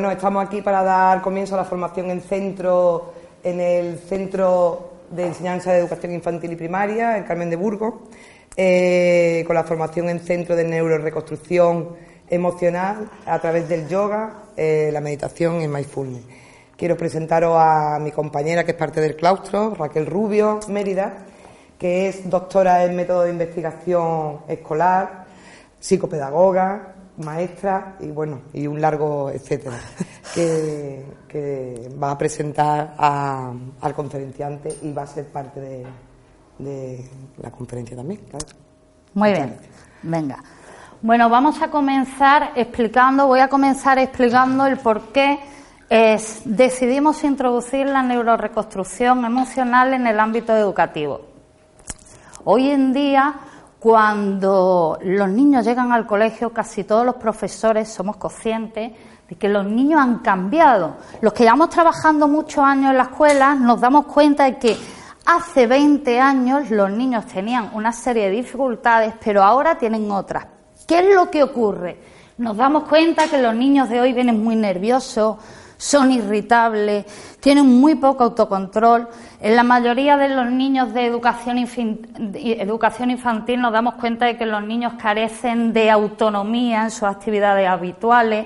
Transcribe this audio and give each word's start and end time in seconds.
Bueno, 0.00 0.14
estamos 0.14 0.42
aquí 0.42 0.62
para 0.62 0.82
dar 0.82 1.20
comienzo 1.20 1.56
a 1.56 1.58
la 1.58 1.64
formación 1.66 2.10
en 2.10 2.22
centro, 2.22 3.12
en 3.44 3.60
el 3.60 3.98
Centro 3.98 4.92
de 5.10 5.26
Enseñanza 5.26 5.72
de 5.72 5.80
Educación 5.80 6.14
Infantil 6.14 6.52
y 6.52 6.56
Primaria, 6.56 7.18
en 7.18 7.24
Carmen 7.24 7.50
de 7.50 7.56
Burgos, 7.56 7.96
eh, 8.56 9.44
con 9.46 9.52
la 9.52 9.62
formación 9.62 10.08
en 10.08 10.20
centro 10.20 10.56
de 10.56 10.64
neuroreconstrucción 10.64 11.96
emocional 12.30 13.10
a 13.26 13.38
través 13.40 13.68
del 13.68 13.88
yoga, 13.88 14.44
eh, 14.56 14.88
la 14.90 15.02
meditación 15.02 15.60
y 15.60 15.68
mindfulness. 15.68 16.22
Quiero 16.78 16.96
presentaros 16.96 17.54
a 17.58 17.98
mi 18.00 18.10
compañera 18.10 18.64
que 18.64 18.70
es 18.70 18.78
parte 18.78 19.02
del 19.02 19.16
claustro, 19.16 19.74
Raquel 19.74 20.06
Rubio 20.06 20.60
Mérida, 20.68 21.26
que 21.78 22.08
es 22.08 22.30
doctora 22.30 22.86
en 22.86 22.96
método 22.96 23.24
de 23.24 23.32
investigación 23.32 24.38
escolar, 24.48 25.26
psicopedagoga, 25.78 26.94
maestra 27.20 27.96
y 28.00 28.08
bueno, 28.08 28.42
y 28.52 28.66
un 28.66 28.80
largo 28.80 29.30
etcétera, 29.30 29.76
que, 30.34 31.04
va 32.02 32.12
a 32.12 32.18
presentar 32.18 32.94
al 32.98 33.94
conferenciante 33.94 34.76
y 34.82 34.92
va 34.92 35.02
a 35.02 35.06
ser 35.06 35.26
parte 35.28 35.60
de, 36.58 37.04
la 37.38 37.50
conferencia 37.50 37.96
también, 37.96 38.20
Muy 39.14 39.32
bien, 39.32 39.56
venga. 40.02 40.42
Bueno, 41.02 41.30
vamos 41.30 41.62
a 41.62 41.70
comenzar 41.70 42.52
explicando, 42.56 43.26
voy 43.26 43.40
a 43.40 43.48
comenzar 43.48 43.98
explicando 43.98 44.66
el 44.66 44.76
por 44.76 45.12
qué 45.12 45.38
es, 45.88 46.42
decidimos 46.44 47.24
introducir 47.24 47.86
la 47.86 48.02
neuroreconstrucción 48.02 49.24
emocional 49.24 49.94
en 49.94 50.06
el 50.06 50.20
ámbito 50.20 50.54
educativo. 50.54 51.22
Hoy 52.44 52.70
en 52.70 52.92
día 52.92 53.34
cuando 53.80 54.98
los 55.02 55.28
niños 55.30 55.64
llegan 55.64 55.90
al 55.90 56.06
colegio, 56.06 56.52
casi 56.52 56.84
todos 56.84 57.04
los 57.06 57.14
profesores 57.14 57.88
somos 57.88 58.18
conscientes 58.18 58.92
de 59.26 59.36
que 59.36 59.48
los 59.48 59.64
niños 59.64 60.00
han 60.00 60.18
cambiado. 60.18 60.98
Los 61.22 61.32
que 61.32 61.44
llevamos 61.44 61.70
trabajando 61.70 62.28
muchos 62.28 62.62
años 62.62 62.90
en 62.90 62.98
la 62.98 63.04
escuela 63.04 63.54
nos 63.54 63.80
damos 63.80 64.04
cuenta 64.04 64.44
de 64.44 64.58
que 64.58 64.76
hace 65.24 65.66
20 65.66 66.20
años 66.20 66.70
los 66.70 66.90
niños 66.90 67.24
tenían 67.24 67.70
una 67.72 67.90
serie 67.92 68.24
de 68.24 68.32
dificultades, 68.32 69.14
pero 69.24 69.42
ahora 69.42 69.78
tienen 69.78 70.10
otras. 70.10 70.46
¿Qué 70.86 70.98
es 70.98 71.14
lo 71.14 71.30
que 71.30 71.42
ocurre? 71.42 71.98
Nos 72.36 72.58
damos 72.58 72.84
cuenta 72.84 73.28
que 73.28 73.40
los 73.40 73.54
niños 73.54 73.88
de 73.88 74.00
hoy 74.00 74.12
vienen 74.12 74.44
muy 74.44 74.56
nerviosos, 74.56 75.38
son 75.80 76.12
irritables, 76.12 77.06
tienen 77.40 77.66
muy 77.80 77.94
poco 77.94 78.24
autocontrol. 78.24 79.08
En 79.40 79.56
la 79.56 79.62
mayoría 79.62 80.18
de 80.18 80.28
los 80.28 80.50
niños 80.50 80.92
de 80.92 81.06
educación, 81.06 81.56
infantil 83.10 83.60
nos 83.62 83.72
damos 83.72 83.94
cuenta 83.94 84.26
de 84.26 84.36
que 84.36 84.44
los 84.44 84.62
niños 84.62 84.92
carecen 85.00 85.72
de 85.72 85.90
autonomía 85.90 86.82
en 86.82 86.90
sus 86.90 87.04
actividades 87.04 87.66
habituales. 87.66 88.44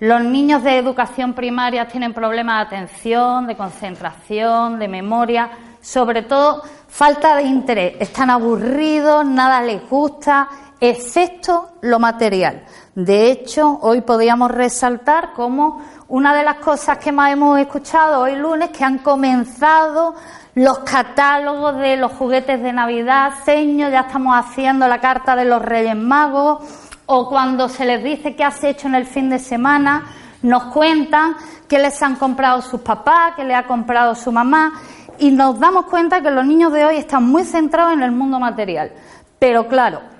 Los 0.00 0.24
niños 0.24 0.64
de 0.64 0.76
educación 0.76 1.34
primaria 1.34 1.86
tienen 1.86 2.12
problemas 2.12 2.68
de 2.68 2.76
atención, 2.76 3.46
de 3.46 3.56
concentración, 3.56 4.80
de 4.80 4.88
memoria, 4.88 5.50
sobre 5.80 6.22
todo 6.22 6.64
falta 6.88 7.36
de 7.36 7.44
interés. 7.44 7.94
Están 8.00 8.28
aburridos, 8.28 9.24
nada 9.24 9.62
les 9.62 9.88
gusta, 9.88 10.48
excepto 10.80 11.74
lo 11.82 12.00
material. 12.00 12.64
De 12.94 13.30
hecho, 13.30 13.78
hoy 13.80 14.02
podríamos 14.02 14.50
resaltar 14.50 15.32
cómo 15.34 15.80
una 16.08 16.34
de 16.34 16.42
las 16.42 16.56
cosas 16.56 16.98
que 16.98 17.10
más 17.10 17.32
hemos 17.32 17.58
escuchado 17.58 18.20
hoy 18.20 18.36
lunes 18.36 18.68
que 18.68 18.84
han 18.84 18.98
comenzado 18.98 20.14
los 20.54 20.80
catálogos 20.80 21.78
de 21.78 21.96
los 21.96 22.12
juguetes 22.12 22.62
de 22.62 22.70
Navidad, 22.70 23.32
seño, 23.46 23.88
ya 23.88 24.00
estamos 24.00 24.36
haciendo 24.36 24.86
la 24.86 25.00
carta 25.00 25.34
de 25.34 25.46
los 25.46 25.62
Reyes 25.62 25.96
Magos, 25.96 26.60
o 27.06 27.30
cuando 27.30 27.70
se 27.70 27.86
les 27.86 28.04
dice 28.04 28.36
qué 28.36 28.44
has 28.44 28.62
hecho 28.62 28.88
en 28.88 28.94
el 28.94 29.06
fin 29.06 29.30
de 29.30 29.38
semana, 29.38 30.04
nos 30.42 30.64
cuentan 30.64 31.36
qué 31.66 31.78
les 31.78 32.02
han 32.02 32.16
comprado 32.16 32.60
sus 32.60 32.82
papás, 32.82 33.32
qué 33.36 33.44
le 33.44 33.54
ha 33.54 33.66
comprado 33.66 34.14
su 34.14 34.30
mamá, 34.30 34.74
y 35.18 35.30
nos 35.30 35.58
damos 35.58 35.86
cuenta 35.86 36.20
que 36.20 36.30
los 36.30 36.44
niños 36.44 36.70
de 36.74 36.84
hoy 36.84 36.96
están 36.96 37.24
muy 37.24 37.44
centrados 37.44 37.94
en 37.94 38.02
el 38.02 38.12
mundo 38.12 38.38
material. 38.38 38.92
Pero 39.38 39.66
claro, 39.66 40.11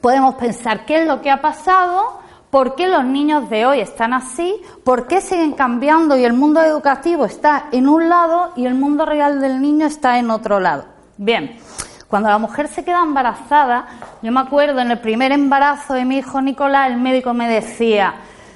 podemos 0.00 0.34
pensar 0.36 0.86
qué 0.86 1.02
es 1.02 1.06
lo 1.06 1.20
que 1.20 1.30
ha 1.30 1.40
pasado 1.40 2.18
¿Por 2.50 2.76
qué 2.76 2.88
los 2.88 3.04
niños 3.04 3.50
de 3.50 3.66
hoy 3.66 3.80
están 3.80 4.14
así? 4.14 4.56
¿Por 4.82 5.06
qué 5.06 5.20
siguen 5.20 5.52
cambiando 5.52 6.16
y 6.16 6.24
el 6.24 6.32
mundo 6.32 6.62
educativo 6.62 7.26
está 7.26 7.66
en 7.72 7.86
un 7.86 8.08
lado 8.08 8.52
y 8.56 8.64
el 8.64 8.74
mundo 8.74 9.04
real 9.04 9.38
del 9.42 9.60
niño 9.60 9.84
está 9.84 10.18
en 10.18 10.30
otro 10.30 10.58
lado? 10.58 10.86
Bien, 11.18 11.58
cuando 12.08 12.30
la 12.30 12.38
mujer 12.38 12.68
se 12.68 12.84
queda 12.84 13.02
embarazada, 13.02 13.86
yo 14.22 14.32
me 14.32 14.40
acuerdo 14.40 14.80
en 14.80 14.90
el 14.90 14.98
primer 14.98 15.30
embarazo 15.30 15.92
de 15.92 16.06
mi 16.06 16.18
hijo 16.18 16.40
Nicolás, 16.40 16.90
el 16.90 16.96
médico 16.96 17.34
me 17.34 17.50
decía, 17.50 18.14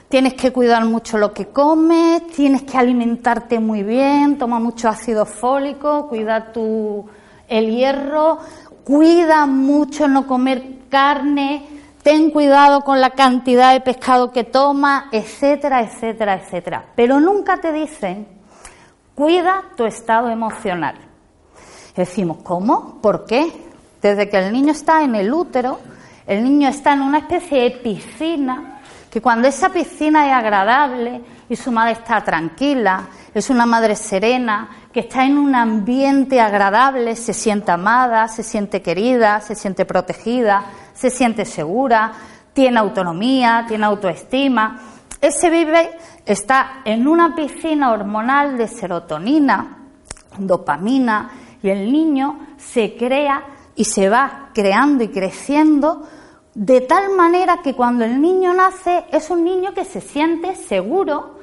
tienes 0.09 0.33
que 0.35 0.53
cuidar 0.53 0.87
mucho 0.87 1.19
lo 1.19 1.35
que 1.35 1.49
comes, 1.49 2.27
tienes 2.29 2.63
que 2.63 2.79
alimentarte 2.79 3.59
muy 3.59 3.83
bien, 3.83 4.39
toma 4.39 4.59
mucho 4.59 4.89
ácido 4.89 5.27
fólico, 5.27 6.09
cuida 6.09 6.51
tu, 6.51 7.05
el 7.47 7.71
hierro, 7.71 8.39
cuida 8.85 9.47
mucho 9.47 10.09
no 10.09 10.27
comer 10.27 10.89
carne, 10.89 11.67
ten 12.03 12.31
cuidado 12.31 12.83
con 12.83 13.01
la 13.01 13.11
cantidad 13.11 13.73
de 13.73 13.81
pescado 13.81 14.33
que 14.33 14.45
toma, 14.45 15.09
etcétera, 15.13 15.83
etcétera, 15.83 16.35
etcétera. 16.35 16.85
Pero 16.97 17.21
nunca 17.21 17.59
te 17.59 17.73
dicen, 17.73 18.27
cuida 19.15 19.63
tu 19.77 19.85
estado 19.85 20.29
emocional. 20.29 20.97
decimos, 21.97 22.39
¿cómo? 22.43 23.01
¿Por 23.03 23.27
qué? 23.27 23.53
Desde 24.01 24.29
que 24.29 24.39
el 24.39 24.53
niño 24.53 24.73
está 24.73 25.03
en 25.03 25.15
el 25.15 25.33
útero, 25.33 25.79
el 26.27 26.43
niño 26.43 26.69
está 26.69 26.95
en 26.95 27.03
una 27.03 27.19
especie 27.19 27.63
de 27.63 27.71
piscina, 27.73 28.81
que 29.11 29.21
cuando 29.21 29.47
esa 29.47 29.69
piscina 29.69 30.27
es 30.27 30.33
agradable 30.33 31.21
y 31.49 31.55
su 31.55 31.71
madre 31.71 31.93
está 31.93 32.25
tranquila, 32.25 33.09
es 33.35 33.51
una 33.51 33.67
madre 33.67 33.95
serena, 33.95 34.82
que 34.93 35.01
está 35.01 35.25
en 35.25 35.39
un 35.39 35.55
ambiente 35.55 36.41
agradable, 36.41 37.17
se 37.17 37.33
siente 37.33 37.73
amada, 37.73 38.29
se 38.29 38.43
siente 38.43 38.83
querida, 38.83 39.41
se 39.41 39.55
siente 39.55 39.87
protegida, 39.87 40.65
se 40.93 41.11
siente 41.11 41.45
segura, 41.45 42.13
tiene 42.53 42.79
autonomía, 42.79 43.65
tiene 43.67 43.87
autoestima. 43.87 44.79
Ese 45.21 45.49
bebé 45.49 45.93
está 46.27 46.83
en 46.85 47.09
una 47.09 47.35
piscina 47.35 47.93
hormonal 47.93 48.59
de 48.59 48.69
serotonina, 48.69 49.79
dopamina, 50.39 51.31
y 51.63 51.71
el 51.71 51.91
niño 51.91 52.49
se 52.59 52.97
crea 52.97 53.45
y 53.75 53.85
se 53.85 54.11
va 54.11 54.51
creando 54.53 55.05
y 55.05 55.09
creciendo 55.09 56.07
de 56.55 56.83
tal 56.83 57.15
manera 57.17 57.63
que 57.63 57.75
cuando 57.75 58.05
el 58.05 58.21
niño 58.21 58.53
nace 58.53 59.05
es 59.11 59.31
un 59.31 59.43
niño 59.43 59.73
que 59.73 59.87
se 59.87 60.03
siente 60.03 60.55
seguro 60.55 61.39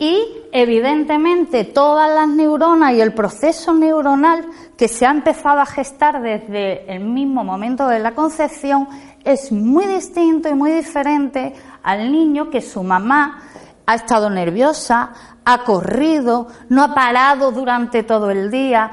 y 0.00 0.26
evidentemente 0.50 1.64
todas 1.64 2.10
las 2.10 2.26
neuronas 2.26 2.94
y 2.94 3.02
el 3.02 3.12
proceso 3.12 3.74
neuronal 3.74 4.46
que 4.76 4.88
se 4.88 5.04
ha 5.04 5.10
empezado 5.10 5.60
a 5.60 5.66
gestar 5.66 6.22
desde 6.22 6.90
el 6.90 7.00
mismo 7.00 7.44
momento 7.44 7.86
de 7.86 7.98
la 7.98 8.14
concepción 8.14 8.88
es 9.22 9.52
muy 9.52 9.84
distinto 9.84 10.48
y 10.48 10.54
muy 10.54 10.72
diferente 10.72 11.52
al 11.82 12.10
niño 12.10 12.48
que 12.48 12.62
su 12.62 12.82
mamá 12.82 13.42
ha 13.84 13.94
estado 13.94 14.30
nerviosa, 14.30 15.10
ha 15.44 15.64
corrido, 15.64 16.46
no 16.70 16.82
ha 16.82 16.94
parado 16.94 17.52
durante 17.52 18.02
todo 18.02 18.30
el 18.30 18.50
día, 18.50 18.92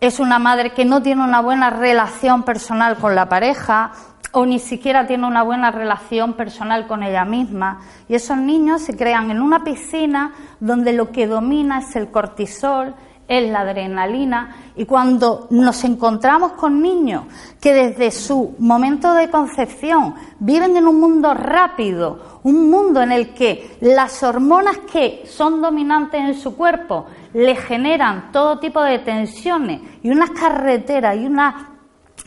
es 0.00 0.20
una 0.20 0.38
madre 0.38 0.72
que 0.72 0.86
no 0.86 1.02
tiene 1.02 1.22
una 1.22 1.40
buena 1.40 1.68
relación 1.68 2.44
personal 2.44 2.96
con 2.96 3.14
la 3.14 3.28
pareja 3.28 3.92
o 4.38 4.44
ni 4.44 4.58
siquiera 4.58 5.06
tiene 5.06 5.26
una 5.26 5.42
buena 5.42 5.70
relación 5.70 6.34
personal 6.34 6.86
con 6.86 7.02
ella 7.02 7.24
misma. 7.24 7.80
Y 8.06 8.16
esos 8.16 8.36
niños 8.36 8.82
se 8.82 8.94
crean 8.94 9.30
en 9.30 9.40
una 9.40 9.64
piscina 9.64 10.34
donde 10.60 10.92
lo 10.92 11.10
que 11.10 11.26
domina 11.26 11.78
es 11.78 11.96
el 11.96 12.10
cortisol, 12.10 12.94
es 13.26 13.50
la 13.50 13.60
adrenalina. 13.60 14.54
Y 14.76 14.84
cuando 14.84 15.46
nos 15.48 15.82
encontramos 15.84 16.52
con 16.52 16.82
niños 16.82 17.24
que 17.62 17.72
desde 17.72 18.10
su 18.10 18.54
momento 18.58 19.14
de 19.14 19.30
concepción 19.30 20.14
viven 20.38 20.76
en 20.76 20.86
un 20.86 21.00
mundo 21.00 21.32
rápido, 21.32 22.40
un 22.42 22.68
mundo 22.68 23.00
en 23.00 23.12
el 23.12 23.32
que 23.32 23.78
las 23.80 24.22
hormonas 24.22 24.80
que 24.92 25.22
son 25.26 25.62
dominantes 25.62 26.20
en 26.20 26.34
su 26.34 26.54
cuerpo 26.54 27.06
le 27.32 27.56
generan 27.56 28.32
todo 28.32 28.58
tipo 28.58 28.82
de 28.82 28.98
tensiones 28.98 29.80
y 30.02 30.10
unas 30.10 30.28
carreteras 30.32 31.16
y 31.16 31.24
unas, 31.24 31.54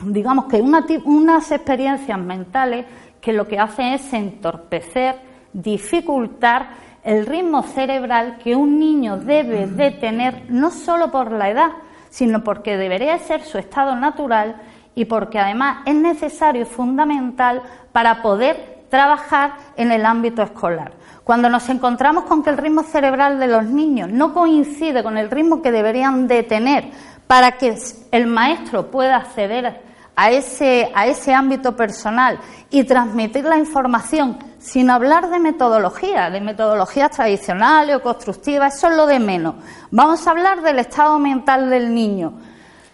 digamos 0.04 0.46
que 0.46 0.62
unas 0.62 1.52
experiencias 1.52 2.20
mentales 2.20 2.86
que 3.22 3.34
lo 3.34 3.48
que 3.48 3.60
hacen 3.60 3.94
es 3.94 4.14
entorpecer, 4.14 5.16
dificultar 5.54 6.70
el 7.04 7.26
ritmo 7.26 7.64
cerebral 7.64 8.38
que 8.44 8.56
un 8.56 8.80
niño 8.80 9.18
debe 9.18 9.68
de 9.68 9.92
tener 9.92 10.46
no 10.50 10.72
solo 10.72 11.12
por 11.12 11.32
la 11.32 11.50
edad, 11.50 11.72
sino 12.10 12.44
porque 12.44 12.78
debería 12.78 13.18
ser 13.20 13.44
su 13.44 13.58
estado 13.58 13.96
natural 13.96 14.62
y 14.96 15.06
porque 15.06 15.40
además 15.40 15.80
es 15.86 15.96
necesario 15.96 16.64
y 16.64 16.66
fundamental 16.66 17.62
para 17.92 18.22
poder 18.22 18.86
trabajar 18.90 19.54
en 19.78 19.92
el 19.92 20.06
ámbito 20.06 20.42
escolar. 20.42 20.94
Cuando 21.24 21.50
nos 21.50 21.70
encontramos 21.70 22.24
con 22.24 22.44
que 22.44 22.50
el 22.50 22.58
ritmo 22.58 22.84
cerebral 22.84 23.40
de 23.40 23.48
los 23.48 23.66
niños 23.66 24.10
no 24.10 24.34
coincide 24.34 25.04
con 25.04 25.18
el 25.18 25.30
ritmo 25.30 25.62
que 25.62 25.72
deberían 25.72 26.28
de 26.28 26.44
tener 26.44 26.90
para 27.28 27.54
que 27.54 27.78
el 28.12 28.26
maestro 28.26 28.90
pueda 28.90 29.18
acceder 29.18 29.89
a 30.20 30.32
ese, 30.32 30.92
a 30.94 31.08
ese 31.08 31.34
ámbito 31.34 31.78
personal 31.78 32.42
y 32.70 32.84
transmitir 32.84 33.46
la 33.46 33.58
información 33.58 34.38
sin 34.60 34.90
hablar 34.90 35.30
de 35.30 35.40
metodología, 35.40 36.30
de 36.30 36.42
metodologías 36.42 37.12
tradicionales 37.12 37.96
o 37.96 38.02
constructivas, 38.02 38.76
eso 38.76 38.90
es 38.90 38.98
lo 38.98 39.08
de 39.08 39.18
menos. 39.18 39.56
Vamos 39.92 40.28
a 40.28 40.32
hablar 40.32 40.62
del 40.62 40.80
estado 40.80 41.18
mental 41.20 41.70
del 41.70 41.94
niño. 41.94 42.34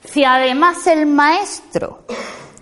Si 0.03 0.23
además 0.23 0.85
el 0.85 1.07
maestro 1.07 2.03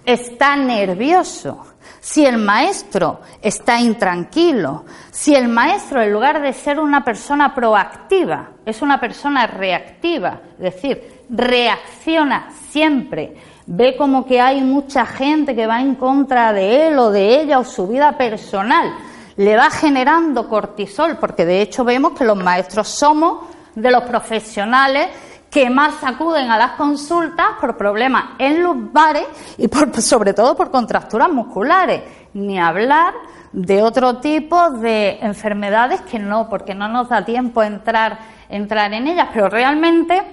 está 0.06 0.56
nervioso, 0.56 1.73
si 2.04 2.26
el 2.26 2.38
maestro 2.38 3.22
está 3.42 3.80
intranquilo, 3.80 4.84
si 5.10 5.34
el 5.34 5.48
maestro 5.48 6.02
en 6.02 6.12
lugar 6.12 6.42
de 6.42 6.52
ser 6.52 6.78
una 6.78 7.02
persona 7.02 7.56
proactiva 7.56 8.50
es 8.66 8.82
una 8.82 9.00
persona 9.00 9.48
reactiva, 9.48 10.42
es 10.58 10.74
decir, 10.76 11.24
reacciona 11.30 12.50
siempre, 12.70 13.38
ve 13.68 13.96
como 13.96 14.26
que 14.26 14.42
hay 14.42 14.60
mucha 14.60 15.06
gente 15.06 15.56
que 15.56 15.66
va 15.66 15.80
en 15.80 15.96
contra 15.96 16.52
de 16.52 16.88
él 16.88 17.00
o 17.00 17.10
de 17.10 17.40
ella 17.40 17.60
o 17.60 17.64
su 17.64 17.88
vida 17.88 18.18
personal, 18.18 18.94
le 19.38 19.56
va 19.56 19.70
generando 19.70 20.50
cortisol, 20.50 21.18
porque 21.20 21.46
de 21.46 21.62
hecho 21.62 21.86
vemos 21.86 22.20
que 22.20 22.26
los 22.26 22.36
maestros 22.36 22.90
somos 22.90 23.46
de 23.76 23.90
los 23.90 24.04
profesionales 24.04 25.08
que 25.54 25.70
más 25.70 26.04
acuden 26.04 26.50
a 26.50 26.58
las 26.58 26.72
consultas 26.72 27.46
por 27.62 27.78
problemas 27.78 28.32
en 28.40 28.64
los 28.64 28.92
bares 28.92 29.28
y 29.58 29.68
por, 29.68 30.02
sobre 30.02 30.34
todo 30.34 30.58
por 30.58 30.72
contracturas 30.72 31.30
musculares, 31.30 32.02
ni 32.34 32.60
hablar 32.60 33.14
de 33.52 33.84
otro 33.84 34.18
tipo 34.18 34.72
de 34.72 35.20
enfermedades 35.22 36.02
que 36.02 36.18
no, 36.18 36.50
porque 36.50 36.74
no 36.74 36.88
nos 36.88 37.10
da 37.10 37.24
tiempo 37.24 37.62
entrar, 37.62 38.18
entrar 38.50 38.92
en 38.94 39.08
ellas, 39.08 39.30
pero 39.32 39.48
realmente 39.48 40.24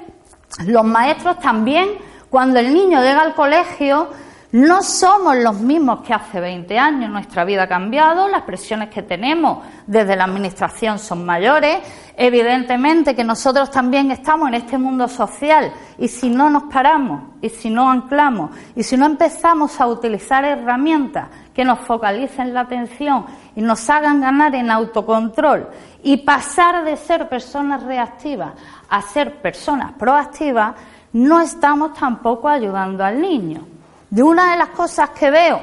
los 0.64 0.84
maestros 0.84 1.38
también, 1.38 1.90
cuando 2.30 2.58
el 2.58 2.72
niño 2.72 3.02
llega 3.02 3.20
al 3.20 3.34
colegio, 3.34 4.08
no 4.52 4.82
somos 4.82 5.36
los 5.36 5.60
mismos 5.60 6.00
que 6.00 6.12
hace 6.12 6.40
20 6.40 6.76
años, 6.76 7.08
nuestra 7.08 7.44
vida 7.44 7.62
ha 7.62 7.68
cambiado, 7.68 8.26
las 8.26 8.42
presiones 8.42 8.88
que 8.88 9.02
tenemos 9.02 9.58
desde 9.86 10.16
la 10.16 10.24
Administración 10.24 10.98
son 10.98 11.24
mayores, 11.24 11.78
evidentemente 12.16 13.14
que 13.14 13.22
nosotros 13.22 13.70
también 13.70 14.10
estamos 14.10 14.48
en 14.48 14.54
este 14.54 14.76
mundo 14.76 15.06
social 15.06 15.72
y 15.98 16.08
si 16.08 16.30
no 16.30 16.50
nos 16.50 16.64
paramos 16.64 17.22
y 17.40 17.48
si 17.48 17.70
no 17.70 17.88
anclamos 17.88 18.50
y 18.74 18.82
si 18.82 18.96
no 18.96 19.06
empezamos 19.06 19.80
a 19.80 19.86
utilizar 19.86 20.44
herramientas 20.44 21.28
que 21.54 21.64
nos 21.64 21.78
focalicen 21.78 22.52
la 22.52 22.62
atención 22.62 23.26
y 23.54 23.60
nos 23.60 23.88
hagan 23.88 24.20
ganar 24.20 24.52
en 24.56 24.68
autocontrol 24.72 25.68
y 26.02 26.16
pasar 26.16 26.84
de 26.84 26.96
ser 26.96 27.28
personas 27.28 27.84
reactivas 27.84 28.54
a 28.88 29.00
ser 29.00 29.40
personas 29.40 29.92
proactivas, 29.92 30.74
no 31.12 31.40
estamos 31.40 31.94
tampoco 31.94 32.48
ayudando 32.48 33.04
al 33.04 33.20
niño. 33.20 33.79
De 34.10 34.22
una 34.22 34.50
de 34.52 34.58
las 34.58 34.70
cosas 34.70 35.10
que 35.10 35.30
veo 35.30 35.62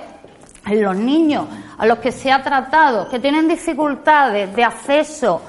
en 0.65 0.83
los 0.83 0.95
niños 0.95 1.45
a 1.77 1.85
los 1.85 1.99
que 1.99 2.11
se 2.11 2.31
ha 2.31 2.41
tratado, 2.41 3.09
que 3.09 3.19
tienen 3.19 3.47
dificultades 3.47 4.55
de 4.55 4.63
acceso 4.63 5.41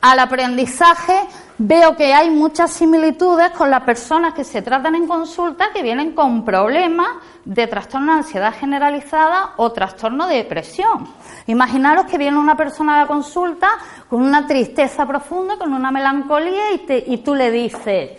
al 0.00 0.18
aprendizaje, 0.20 1.26
veo 1.58 1.96
que 1.96 2.14
hay 2.14 2.30
muchas 2.30 2.70
similitudes 2.70 3.50
con 3.50 3.70
las 3.70 3.82
personas 3.82 4.34
que 4.34 4.44
se 4.44 4.62
tratan 4.62 4.94
en 4.94 5.08
consulta 5.08 5.72
que 5.72 5.82
vienen 5.82 6.12
con 6.12 6.44
problemas 6.44 7.08
de 7.44 7.66
trastorno 7.66 8.12
de 8.12 8.18
ansiedad 8.18 8.54
generalizada 8.54 9.54
o 9.56 9.72
trastorno 9.72 10.28
de 10.28 10.36
depresión. 10.36 11.08
Imaginaros 11.46 12.06
que 12.06 12.18
viene 12.18 12.38
una 12.38 12.56
persona 12.56 12.96
a 12.96 13.02
la 13.02 13.06
consulta 13.06 13.68
con 14.08 14.22
una 14.22 14.46
tristeza 14.46 15.06
profunda, 15.06 15.56
con 15.56 15.72
una 15.72 15.90
melancolía 15.90 16.72
y, 16.74 17.04
y 17.06 17.18
tú 17.18 17.34
le 17.34 17.50
dices 17.50 18.10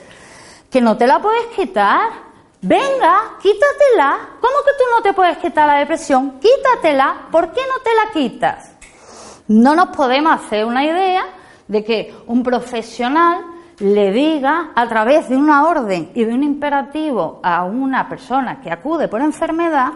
que 0.70 0.82
no 0.82 0.98
te 0.98 1.08
la 1.08 1.20
puedes 1.20 1.46
quitar, 1.56 2.27
Venga, 2.68 3.38
quítatela. 3.42 4.18
¿Cómo 4.42 4.56
que 4.66 4.72
tú 4.78 4.84
no 4.94 5.02
te 5.02 5.14
puedes 5.14 5.38
quitar 5.38 5.66
la 5.68 5.76
depresión? 5.76 6.38
Quítatela. 6.38 7.28
¿Por 7.32 7.54
qué 7.54 7.62
no 7.62 7.82
te 7.82 7.96
la 7.96 8.12
quitas? 8.12 8.76
No 9.48 9.74
nos 9.74 9.96
podemos 9.96 10.34
hacer 10.34 10.66
una 10.66 10.84
idea 10.84 11.24
de 11.66 11.86
que 11.86 12.14
un 12.28 12.44
profesional 12.44 13.46
le 13.80 14.12
diga 14.12 14.72
a 14.76 14.86
través 14.86 15.30
de 15.30 15.38
una 15.38 15.66
orden 15.66 16.12
y 16.14 16.26
de 16.26 16.34
un 16.34 16.44
imperativo 16.44 17.40
a 17.42 17.64
una 17.64 18.10
persona 18.10 18.60
que 18.60 18.70
acude 18.70 19.08
por 19.08 19.22
enfermedad 19.22 19.94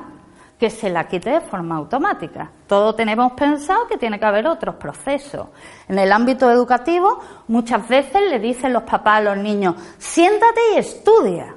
que 0.58 0.70
se 0.70 0.90
la 0.90 1.10
quite 1.10 1.30
de 1.30 1.42
forma 1.42 1.76
automática. 1.76 2.52
Todos 2.68 2.96
tenemos 2.96 3.34
pensado 3.34 3.86
que 3.86 3.98
tiene 3.98 4.18
que 4.18 4.26
haber 4.26 4.48
otros 4.48 4.76
procesos. 4.76 5.48
En 5.90 6.00
el 6.00 6.10
ámbito 6.10 6.50
educativo, 6.50 7.20
muchas 7.50 7.86
veces 7.86 8.22
le 8.30 8.40
dicen 8.40 8.72
los 8.72 8.84
papás 8.84 9.18
a 9.18 9.22
los 9.22 9.38
niños, 9.38 9.76
siéntate 9.98 10.62
y 10.74 10.78
estudia. 10.78 11.56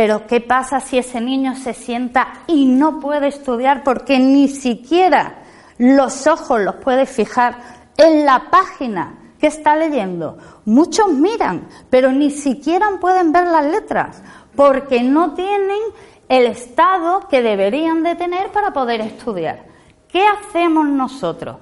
Pero 0.00 0.26
¿qué 0.26 0.40
pasa 0.40 0.80
si 0.80 0.96
ese 0.96 1.20
niño 1.20 1.54
se 1.56 1.74
sienta 1.74 2.44
y 2.46 2.64
no 2.64 3.00
puede 3.00 3.28
estudiar 3.28 3.84
porque 3.84 4.18
ni 4.18 4.48
siquiera 4.48 5.42
los 5.76 6.26
ojos 6.26 6.58
los 6.58 6.76
puede 6.76 7.04
fijar 7.04 7.58
en 7.98 8.24
la 8.24 8.48
página 8.50 9.34
que 9.38 9.48
está 9.48 9.76
leyendo? 9.76 10.38
Muchos 10.64 11.12
miran, 11.12 11.68
pero 11.90 12.12
ni 12.12 12.30
siquiera 12.30 12.88
pueden 12.98 13.30
ver 13.30 13.48
las 13.48 13.66
letras 13.66 14.22
porque 14.56 15.02
no 15.02 15.34
tienen 15.34 15.82
el 16.30 16.46
estado 16.46 17.28
que 17.28 17.42
deberían 17.42 18.02
de 18.02 18.14
tener 18.14 18.50
para 18.52 18.72
poder 18.72 19.02
estudiar. 19.02 19.66
¿Qué 20.08 20.24
hacemos 20.26 20.88
nosotros? 20.88 21.56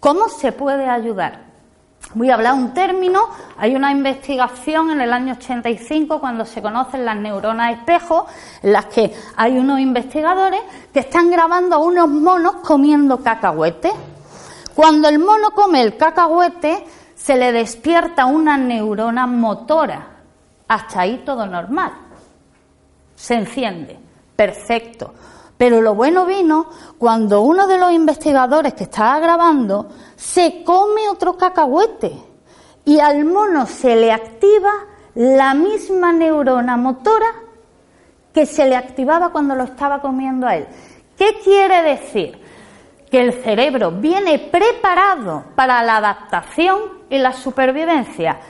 ¿Cómo 0.00 0.30
se 0.30 0.52
puede 0.52 0.88
ayudar? 0.88 1.53
Voy 2.14 2.30
a 2.30 2.34
hablar 2.34 2.54
un 2.54 2.72
término. 2.72 3.28
Hay 3.56 3.74
una 3.74 3.90
investigación 3.90 4.90
en 4.90 5.00
el 5.00 5.12
año 5.12 5.34
85 5.34 6.20
cuando 6.20 6.44
se 6.44 6.62
conocen 6.62 7.04
las 7.04 7.16
neuronas 7.16 7.72
espejo, 7.72 8.26
en 8.62 8.72
las 8.72 8.86
que 8.86 9.12
hay 9.36 9.58
unos 9.58 9.80
investigadores 9.80 10.60
que 10.92 11.00
están 11.00 11.30
grabando 11.30 11.76
a 11.76 11.78
unos 11.78 12.08
monos 12.08 12.56
comiendo 12.64 13.18
cacahuete. 13.18 13.90
Cuando 14.76 15.08
el 15.08 15.18
mono 15.18 15.50
come 15.50 15.82
el 15.82 15.96
cacahuete, 15.96 16.84
se 17.16 17.36
le 17.36 17.50
despierta 17.52 18.26
una 18.26 18.56
neurona 18.56 19.26
motora. 19.26 20.06
Hasta 20.68 21.00
ahí 21.00 21.22
todo 21.26 21.46
normal. 21.46 21.92
Se 23.16 23.34
enciende. 23.34 23.98
Perfecto. 24.36 25.14
Pero 25.56 25.80
lo 25.80 25.94
bueno 25.94 26.26
vino 26.26 26.66
cuando 26.98 27.42
uno 27.42 27.66
de 27.66 27.78
los 27.78 27.92
investigadores 27.92 28.74
que 28.74 28.84
estaba 28.84 29.20
grabando 29.20 29.88
se 30.16 30.64
come 30.64 31.08
otro 31.08 31.36
cacahuete 31.36 32.12
y 32.84 32.98
al 32.98 33.24
mono 33.24 33.66
se 33.66 33.96
le 33.96 34.12
activa 34.12 34.72
la 35.14 35.54
misma 35.54 36.12
neurona 36.12 36.76
motora 36.76 37.26
que 38.32 38.46
se 38.46 38.66
le 38.66 38.76
activaba 38.76 39.30
cuando 39.30 39.54
lo 39.54 39.62
estaba 39.62 40.00
comiendo 40.00 40.46
a 40.46 40.56
él. 40.56 40.66
¿Qué 41.16 41.38
quiere 41.42 41.82
decir? 41.82 42.42
Que 43.08 43.20
el 43.20 43.32
cerebro 43.44 43.92
viene 43.92 44.40
preparado 44.40 45.44
para 45.54 45.82
la 45.84 45.98
adaptación 45.98 47.04
y 47.08 47.18
la 47.18 47.32
supervivencia. 47.32 48.40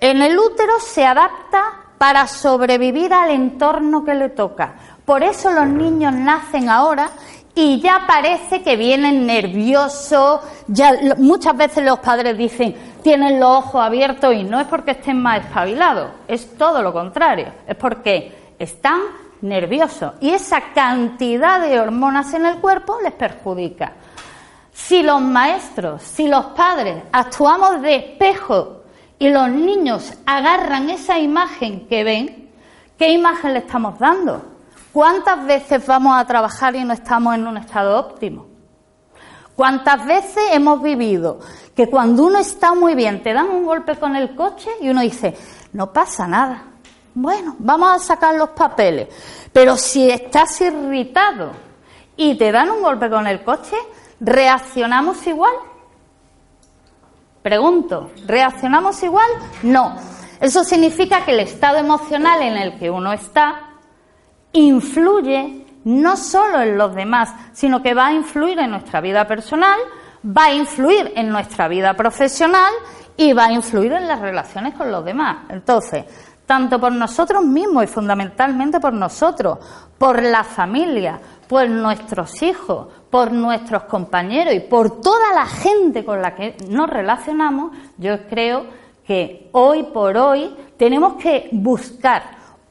En 0.00 0.22
el 0.22 0.38
útero 0.38 0.80
se 0.80 1.04
adapta 1.04 1.84
para 1.98 2.26
sobrevivir 2.26 3.12
al 3.12 3.30
entorno 3.30 4.02
que 4.02 4.14
le 4.14 4.30
toca. 4.30 4.93
Por 5.04 5.22
eso 5.22 5.50
los 5.50 5.66
niños 5.66 6.14
nacen 6.14 6.68
ahora 6.68 7.10
y 7.54 7.80
ya 7.80 8.04
parece 8.06 8.62
que 8.62 8.76
vienen 8.76 9.26
nerviosos, 9.26 10.40
ya 10.66 10.92
muchas 11.18 11.56
veces 11.56 11.84
los 11.84 12.00
padres 12.00 12.36
dicen, 12.36 12.74
tienen 13.02 13.38
los 13.38 13.50
ojos 13.50 13.82
abiertos 13.82 14.34
y 14.34 14.42
no 14.42 14.58
es 14.58 14.66
porque 14.66 14.92
estén 14.92 15.20
más 15.20 15.44
espabilados, 15.44 16.10
es 16.26 16.56
todo 16.56 16.82
lo 16.82 16.92
contrario, 16.92 17.52
es 17.66 17.76
porque 17.76 18.54
están 18.58 19.00
nerviosos 19.42 20.14
y 20.20 20.30
esa 20.30 20.72
cantidad 20.74 21.60
de 21.60 21.78
hormonas 21.78 22.32
en 22.34 22.46
el 22.46 22.56
cuerpo 22.56 22.98
les 23.02 23.12
perjudica. 23.12 23.92
Si 24.72 25.02
los 25.02 25.20
maestros, 25.20 26.02
si 26.02 26.26
los 26.26 26.46
padres 26.46 27.04
actuamos 27.12 27.82
de 27.82 27.94
espejo 27.94 28.82
y 29.18 29.28
los 29.28 29.48
niños 29.48 30.14
agarran 30.26 30.90
esa 30.90 31.18
imagen 31.18 31.86
que 31.86 32.02
ven, 32.02 32.50
¿qué 32.98 33.10
imagen 33.10 33.52
le 33.52 33.60
estamos 33.60 33.96
dando? 33.98 34.53
¿Cuántas 34.94 35.44
veces 35.44 35.84
vamos 35.88 36.16
a 36.16 36.24
trabajar 36.24 36.76
y 36.76 36.84
no 36.84 36.92
estamos 36.92 37.34
en 37.34 37.48
un 37.48 37.56
estado 37.56 37.98
óptimo? 37.98 38.46
¿Cuántas 39.56 40.06
veces 40.06 40.44
hemos 40.52 40.80
vivido 40.80 41.40
que 41.74 41.90
cuando 41.90 42.26
uno 42.26 42.38
está 42.38 42.74
muy 42.74 42.94
bien 42.94 43.20
te 43.20 43.32
dan 43.32 43.48
un 43.48 43.66
golpe 43.66 43.96
con 43.96 44.14
el 44.14 44.36
coche 44.36 44.70
y 44.80 44.88
uno 44.88 45.00
dice, 45.00 45.36
no 45.72 45.92
pasa 45.92 46.28
nada? 46.28 46.62
Bueno, 47.12 47.56
vamos 47.58 47.90
a 47.90 47.98
sacar 47.98 48.36
los 48.36 48.50
papeles. 48.50 49.08
Pero 49.52 49.76
si 49.76 50.08
estás 50.08 50.60
irritado 50.60 51.50
y 52.16 52.38
te 52.38 52.52
dan 52.52 52.70
un 52.70 52.80
golpe 52.80 53.10
con 53.10 53.26
el 53.26 53.42
coche, 53.42 53.74
¿reaccionamos 54.20 55.26
igual? 55.26 55.54
Pregunto, 57.42 58.12
¿reaccionamos 58.26 59.02
igual? 59.02 59.28
No. 59.64 59.96
Eso 60.40 60.62
significa 60.62 61.24
que 61.24 61.32
el 61.32 61.40
estado 61.40 61.78
emocional 61.78 62.42
en 62.42 62.56
el 62.56 62.78
que 62.78 62.90
uno 62.90 63.12
está 63.12 63.73
influye 64.54 65.66
no 65.84 66.16
solo 66.16 66.62
en 66.62 66.78
los 66.78 66.94
demás, 66.94 67.34
sino 67.52 67.82
que 67.82 67.94
va 67.94 68.06
a 68.06 68.12
influir 68.12 68.58
en 68.58 68.70
nuestra 68.70 69.00
vida 69.00 69.26
personal, 69.26 69.78
va 70.24 70.46
a 70.46 70.54
influir 70.54 71.12
en 71.14 71.28
nuestra 71.28 71.68
vida 71.68 71.94
profesional 71.94 72.72
y 73.16 73.32
va 73.32 73.46
a 73.46 73.52
influir 73.52 73.92
en 73.92 74.08
las 74.08 74.20
relaciones 74.20 74.74
con 74.74 74.90
los 74.90 75.04
demás. 75.04 75.38
Entonces, 75.50 76.04
tanto 76.46 76.80
por 76.80 76.92
nosotros 76.92 77.44
mismos 77.44 77.84
y 77.84 77.86
fundamentalmente 77.86 78.80
por 78.80 78.92
nosotros, 78.92 79.58
por 79.98 80.22
la 80.22 80.44
familia, 80.44 81.20
por 81.48 81.68
nuestros 81.68 82.42
hijos, 82.42 82.88
por 83.10 83.32
nuestros 83.32 83.84
compañeros 83.84 84.54
y 84.54 84.60
por 84.60 85.00
toda 85.00 85.32
la 85.34 85.46
gente 85.46 86.04
con 86.04 86.20
la 86.22 86.34
que 86.34 86.56
nos 86.68 86.88
relacionamos, 86.88 87.72
yo 87.98 88.26
creo 88.28 88.66
que 89.06 89.50
hoy 89.52 89.84
por 89.84 90.16
hoy 90.16 90.54
tenemos 90.78 91.14
que 91.14 91.48
buscar, 91.52 92.22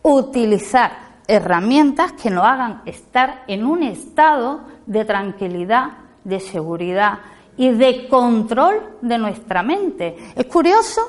utilizar 0.01 1.02
herramientas 1.27 2.13
que 2.13 2.29
nos 2.29 2.45
hagan 2.45 2.81
estar 2.85 3.43
en 3.47 3.65
un 3.65 3.83
estado 3.83 4.61
de 4.85 5.05
tranquilidad, 5.05 5.91
de 6.23 6.39
seguridad 6.39 7.19
y 7.57 7.69
de 7.69 8.07
control 8.07 8.97
de 9.01 9.17
nuestra 9.17 9.63
mente. 9.63 10.17
Es 10.35 10.45
curioso, 10.45 11.01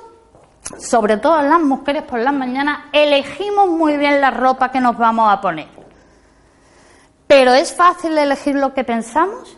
sobre 0.78 1.16
todo 1.16 1.40
las 1.42 1.60
mujeres 1.60 2.02
por 2.02 2.20
las 2.20 2.34
mañanas, 2.34 2.84
elegimos 2.92 3.68
muy 3.68 3.96
bien 3.96 4.20
la 4.20 4.30
ropa 4.30 4.70
que 4.70 4.80
nos 4.80 4.96
vamos 4.96 5.32
a 5.32 5.40
poner. 5.40 5.68
Pero 7.26 7.52
¿es 7.52 7.74
fácil 7.74 8.16
elegir 8.16 8.54
lo 8.54 8.74
que 8.74 8.84
pensamos? 8.84 9.56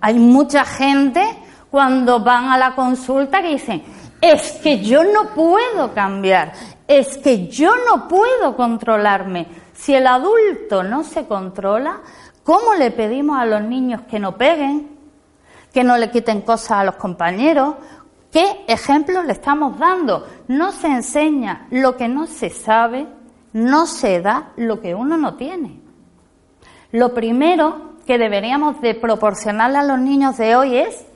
Hay 0.00 0.18
mucha 0.18 0.64
gente 0.64 1.24
cuando 1.70 2.20
van 2.20 2.50
a 2.50 2.58
la 2.58 2.74
consulta 2.74 3.40
que 3.42 3.48
dicen, 3.48 3.82
es 4.20 4.52
que 4.62 4.80
yo 4.80 5.02
no 5.04 5.30
puedo 5.34 5.92
cambiar, 5.92 6.52
es 6.86 7.18
que 7.18 7.48
yo 7.48 7.72
no 7.88 8.08
puedo 8.08 8.56
controlarme. 8.56 9.46
Si 9.72 9.94
el 9.94 10.06
adulto 10.06 10.82
no 10.82 11.04
se 11.04 11.26
controla, 11.26 12.00
¿cómo 12.42 12.74
le 12.74 12.90
pedimos 12.90 13.38
a 13.38 13.46
los 13.46 13.62
niños 13.62 14.02
que 14.02 14.18
no 14.18 14.36
peguen, 14.36 14.90
que 15.72 15.84
no 15.84 15.96
le 15.96 16.10
quiten 16.10 16.42
cosas 16.42 16.72
a 16.72 16.84
los 16.84 16.96
compañeros? 16.96 17.74
¿Qué 18.30 18.64
ejemplos 18.66 19.24
le 19.24 19.32
estamos 19.32 19.78
dando? 19.78 20.26
No 20.48 20.72
se 20.72 20.88
enseña 20.88 21.66
lo 21.70 21.96
que 21.96 22.08
no 22.08 22.26
se 22.26 22.50
sabe, 22.50 23.06
no 23.52 23.86
se 23.86 24.20
da 24.20 24.52
lo 24.56 24.80
que 24.80 24.94
uno 24.94 25.16
no 25.16 25.34
tiene. 25.34 25.80
Lo 26.90 27.14
primero 27.14 27.94
que 28.06 28.18
deberíamos 28.18 28.80
de 28.80 28.94
proporcionarle 28.94 29.78
a 29.78 29.84
los 29.84 29.98
niños 29.98 30.36
de 30.36 30.56
hoy 30.56 30.76
es 30.76 31.06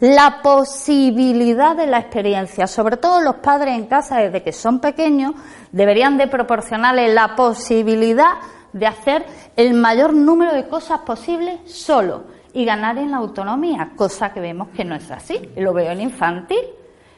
la 0.00 0.40
posibilidad 0.42 1.74
de 1.74 1.86
la 1.86 1.98
experiencia, 1.98 2.66
sobre 2.66 2.98
todo 2.98 3.20
los 3.20 3.36
padres 3.36 3.74
en 3.74 3.86
casa 3.86 4.18
desde 4.18 4.42
que 4.42 4.52
son 4.52 4.80
pequeños, 4.80 5.34
deberían 5.72 6.18
de 6.18 6.26
proporcionarles 6.26 7.14
la 7.14 7.34
posibilidad 7.34 8.34
de 8.72 8.86
hacer 8.86 9.24
el 9.56 9.72
mayor 9.72 10.12
número 10.12 10.52
de 10.52 10.68
cosas 10.68 11.00
posibles 11.00 11.60
solo 11.64 12.24
y 12.52 12.64
ganar 12.64 12.98
en 12.98 13.10
la 13.10 13.18
autonomía, 13.18 13.92
cosa 13.96 14.32
que 14.32 14.40
vemos 14.40 14.68
que 14.68 14.84
no 14.84 14.94
es 14.94 15.10
así. 15.10 15.50
Lo 15.56 15.72
veo 15.72 15.92
en 15.92 16.00
infantil. 16.00 16.60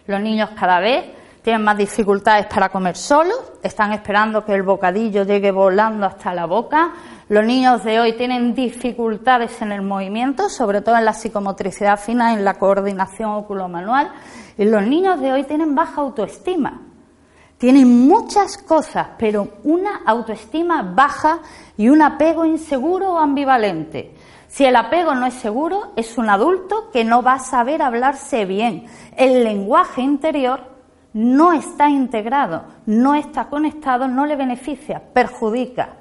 Los 0.06 0.20
niños 0.20 0.50
cada 0.58 0.80
vez 0.80 1.04
tienen 1.48 1.64
más 1.64 1.78
dificultades 1.78 2.44
para 2.44 2.68
comer 2.68 2.94
solos, 2.94 3.38
están 3.62 3.94
esperando 3.94 4.44
que 4.44 4.52
el 4.52 4.62
bocadillo 4.62 5.24
llegue 5.24 5.50
volando 5.50 6.04
hasta 6.04 6.34
la 6.34 6.44
boca, 6.44 6.92
los 7.30 7.42
niños 7.42 7.82
de 7.84 7.98
hoy 8.00 8.12
tienen 8.18 8.54
dificultades 8.54 9.62
en 9.62 9.72
el 9.72 9.80
movimiento, 9.80 10.50
sobre 10.50 10.82
todo 10.82 10.98
en 10.98 11.06
la 11.06 11.14
psicomotricidad 11.14 11.98
fina, 11.98 12.34
en 12.34 12.44
la 12.44 12.58
coordinación 12.58 13.30
oculomanual, 13.30 14.12
y 14.58 14.66
los 14.66 14.86
niños 14.86 15.22
de 15.22 15.32
hoy 15.32 15.44
tienen 15.44 15.74
baja 15.74 16.02
autoestima. 16.02 16.82
Tienen 17.56 18.06
muchas 18.06 18.58
cosas, 18.58 19.08
pero 19.16 19.48
una 19.64 20.02
autoestima 20.04 20.82
baja 20.82 21.38
y 21.78 21.88
un 21.88 22.02
apego 22.02 22.44
inseguro 22.44 23.14
o 23.14 23.18
ambivalente. 23.18 24.14
Si 24.48 24.66
el 24.66 24.76
apego 24.76 25.14
no 25.14 25.24
es 25.24 25.34
seguro, 25.34 25.92
es 25.96 26.18
un 26.18 26.28
adulto 26.28 26.90
que 26.92 27.04
no 27.04 27.22
va 27.22 27.34
a 27.34 27.38
saber 27.38 27.80
hablarse 27.80 28.44
bien. 28.44 28.84
El 29.16 29.44
lenguaje 29.44 30.02
interior 30.02 30.67
no 31.12 31.52
está 31.52 31.88
integrado, 31.88 32.64
no 32.86 33.14
está 33.14 33.48
conectado, 33.48 34.08
no 34.08 34.26
le 34.26 34.36
beneficia, 34.36 35.02
perjudica 35.12 35.96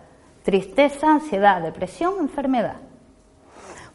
tristeza, 0.48 1.12
ansiedad, 1.12 1.62
depresión, 1.62 2.14
enfermedad. 2.22 2.78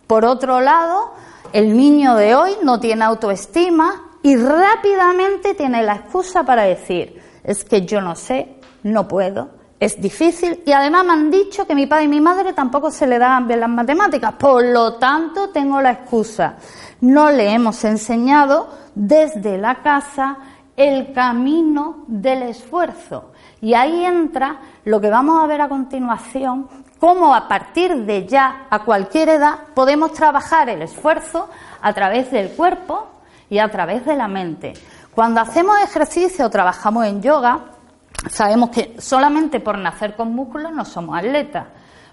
Por 0.07 0.26
otro 0.26 0.61
lado, 0.61 1.14
el 1.54 1.75
niño 1.75 2.14
de 2.14 2.35
hoy 2.35 2.50
no 2.62 2.78
tiene 2.78 3.04
autoestima 3.04 4.19
y 4.23 4.37
rápidamente 4.37 5.54
tiene 5.54 5.83
la 5.83 5.95
excusa 5.95 6.45
para 6.45 6.64
decir, 6.64 7.23
es 7.42 7.64
que 7.64 7.87
yo 7.87 8.02
no 8.02 8.14
sé, 8.16 8.57
no 8.83 9.09
puedo, 9.09 9.49
es 9.81 9.99
difícil 9.99 10.62
y 10.66 10.73
además 10.73 11.07
me 11.07 11.12
han 11.14 11.31
dicho 11.31 11.66
que 11.66 11.75
mi 11.75 11.87
padre 11.87 12.04
y 12.04 12.09
mi 12.09 12.21
madre 12.21 12.52
tampoco 12.52 12.90
se 12.90 13.07
le 13.07 13.19
daban 13.19 13.49
bien 13.49 13.61
las 13.61 13.71
matemáticas, 13.71 14.35
por 14.35 14.62
lo 14.62 14.97
tanto 14.97 15.49
tengo 15.49 15.81
la 15.81 15.92
excusa. 15.92 16.57
No 17.00 17.31
le 17.31 17.50
hemos 17.50 17.83
enseñado 17.85 18.69
desde 18.95 19.57
la 19.57 19.76
casa 19.76 20.37
el 20.76 21.12
camino 21.12 22.04
del 22.06 22.44
esfuerzo. 22.44 23.32
Y 23.60 23.74
ahí 23.74 24.04
entra 24.04 24.58
lo 24.84 25.00
que 25.00 25.10
vamos 25.10 25.42
a 25.42 25.46
ver 25.46 25.60
a 25.60 25.68
continuación, 25.68 26.68
cómo 26.98 27.34
a 27.34 27.46
partir 27.48 28.04
de 28.04 28.26
ya, 28.26 28.66
a 28.70 28.80
cualquier 28.80 29.28
edad, 29.28 29.58
podemos 29.74 30.12
trabajar 30.12 30.68
el 30.68 30.82
esfuerzo 30.82 31.48
a 31.80 31.92
través 31.92 32.30
del 32.30 32.50
cuerpo 32.50 33.08
y 33.50 33.58
a 33.58 33.70
través 33.70 34.04
de 34.04 34.16
la 34.16 34.28
mente. 34.28 34.72
Cuando 35.14 35.40
hacemos 35.40 35.78
ejercicio 35.82 36.46
o 36.46 36.50
trabajamos 36.50 37.06
en 37.06 37.22
yoga, 37.22 37.60
sabemos 38.30 38.70
que 38.70 38.96
solamente 38.98 39.60
por 39.60 39.76
nacer 39.78 40.16
con 40.16 40.34
músculos 40.34 40.72
no 40.72 40.84
somos 40.84 41.18
atletas. 41.18 41.66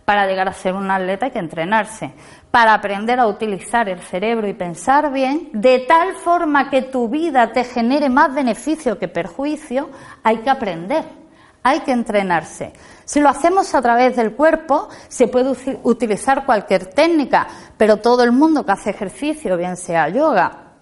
Para 0.09 0.25
llegar 0.25 0.47
a 0.47 0.53
ser 0.53 0.73
un 0.73 0.89
atleta 0.89 1.27
hay 1.27 1.31
que 1.31 1.37
entrenarse. 1.37 2.11
Para 2.49 2.73
aprender 2.73 3.19
a 3.19 3.27
utilizar 3.27 3.87
el 3.89 3.99
cerebro 3.99 4.47
y 4.47 4.55
pensar 4.55 5.13
bien, 5.13 5.51
de 5.53 5.85
tal 5.87 6.15
forma 6.15 6.71
que 6.71 6.81
tu 6.81 7.09
vida 7.09 7.51
te 7.51 7.63
genere 7.63 8.09
más 8.09 8.33
beneficio 8.33 8.97
que 8.97 9.07
perjuicio, 9.07 9.91
hay 10.23 10.37
que 10.37 10.49
aprender 10.49 11.05
hay 11.61 11.81
que 11.81 11.91
entrenarse. 11.91 12.73
Si 13.05 13.19
lo 13.19 13.29
hacemos 13.29 13.75
a 13.75 13.83
través 13.83 14.15
del 14.15 14.33
cuerpo, 14.33 14.89
se 15.09 15.27
puede 15.27 15.53
utilizar 15.83 16.43
cualquier 16.43 16.87
técnica, 16.87 17.47
pero 17.77 17.97
todo 17.97 18.23
el 18.23 18.31
mundo 18.31 18.65
que 18.65 18.71
hace 18.71 18.89
ejercicio, 18.89 19.57
bien 19.57 19.77
sea 19.77 20.09
yoga, 20.09 20.73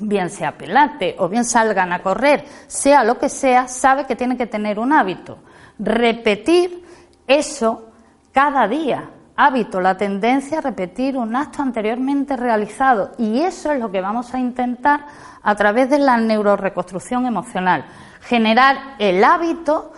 bien 0.00 0.28
sea 0.28 0.58
pilate 0.58 1.14
o 1.20 1.28
bien 1.28 1.44
salgan 1.44 1.92
a 1.92 2.02
correr, 2.02 2.46
sea 2.66 3.04
lo 3.04 3.16
que 3.16 3.28
sea, 3.28 3.68
sabe 3.68 4.06
que 4.06 4.16
tiene 4.16 4.36
que 4.36 4.48
tener 4.48 4.80
un 4.80 4.92
hábito. 4.92 5.38
Repetir 5.78 6.82
eso 7.28 7.91
cada 8.32 8.66
día. 8.66 9.10
Hábito, 9.36 9.80
la 9.80 9.96
tendencia 9.96 10.58
a 10.58 10.60
repetir 10.60 11.16
un 11.16 11.34
acto 11.34 11.62
anteriormente 11.62 12.36
realizado. 12.36 13.12
Y 13.18 13.40
eso 13.40 13.72
es 13.72 13.80
lo 13.80 13.90
que 13.90 14.00
vamos 14.00 14.34
a 14.34 14.38
intentar 14.38 15.06
a 15.42 15.54
través 15.54 15.88
de 15.90 15.98
la 15.98 16.16
neuroreconstrucción 16.18 17.26
emocional. 17.26 17.84
Generar 18.20 18.94
el 18.98 19.24
hábito 19.24 19.92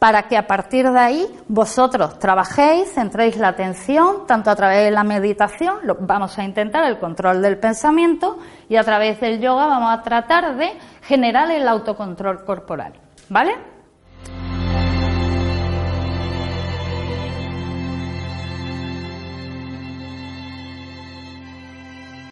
para 0.00 0.24
que 0.24 0.36
a 0.36 0.46
partir 0.46 0.90
de 0.90 0.98
ahí 0.98 1.38
vosotros 1.46 2.18
trabajéis, 2.18 2.92
centréis 2.92 3.36
la 3.36 3.48
atención, 3.48 4.26
tanto 4.26 4.50
a 4.50 4.56
través 4.56 4.84
de 4.84 4.90
la 4.90 5.04
meditación, 5.04 5.76
vamos 6.00 6.38
a 6.38 6.42
intentar 6.42 6.84
el 6.84 6.98
control 6.98 7.42
del 7.42 7.58
pensamiento, 7.58 8.38
y 8.68 8.76
a 8.76 8.84
través 8.84 9.20
del 9.20 9.40
yoga 9.40 9.66
vamos 9.66 9.92
a 9.92 10.02
tratar 10.02 10.56
de 10.56 10.72
generar 11.02 11.50
el 11.50 11.68
autocontrol 11.68 12.44
corporal. 12.44 12.94
¿Vale? 13.28 13.69